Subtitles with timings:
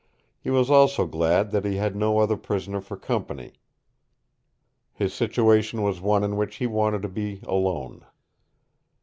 [0.39, 3.53] He was also glad that he had no other prisoner for company.
[4.93, 8.03] His situation was one in which he wanted to be alone.